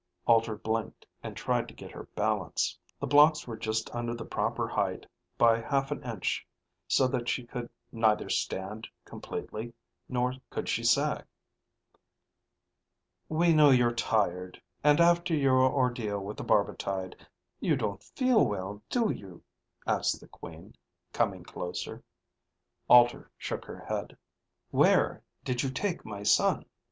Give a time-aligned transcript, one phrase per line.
[0.25, 2.75] Alter blinked and tried to get her balance.
[2.99, 5.05] The blocks were just under the proper height
[5.37, 6.43] by half an inch
[6.87, 9.73] so that she could neither stand completely
[10.09, 11.23] nor could she sag.
[13.29, 17.15] "We know you're tired, and after your ordeal with the barbitide
[17.59, 19.43] you don't feel well, do you?"
[19.85, 20.75] asked the Queen,
[21.13, 22.03] coming closer.
[22.89, 24.17] Alter shook her head.
[24.71, 26.65] "Where did you take my son?"